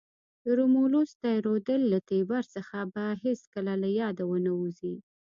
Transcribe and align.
د 0.43 0.45
رومولوس 0.57 1.11
تی 1.21 1.35
رودل 1.45 1.81
له 1.91 1.99
تیبر 2.09 2.43
څخه 2.55 2.77
به 2.93 3.05
مې 3.09 3.19
هیڅکله 3.25 3.73
له 3.83 3.89
یاده 3.99 4.23
ونه 4.27 4.51
وزي. 4.59 4.95